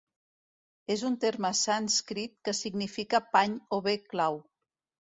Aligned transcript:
És 0.95 1.03
un 1.09 1.17
terme 1.25 1.51
sànscrit 1.61 2.35
que 2.49 2.57
significa 2.63 3.25
pany 3.39 3.57
o 3.79 3.85
bé 3.91 3.99
clau. 4.13 4.47